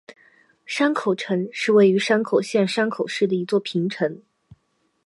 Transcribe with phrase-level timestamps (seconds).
[0.65, 4.23] 山口城是位在山口县山口市的一座平城。